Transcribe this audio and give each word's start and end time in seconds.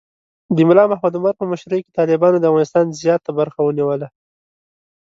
د 0.55 0.57
ملا 0.67 0.83
محمد 0.91 1.13
عمر 1.17 1.33
په 1.39 1.45
مشرۍ 1.51 1.79
کې 1.83 1.95
طالبانو 1.99 2.37
د 2.39 2.43
افغانستان 2.49 2.85
زیات 3.01 3.23
برخه 3.39 3.59
ونیوله. 3.63 4.07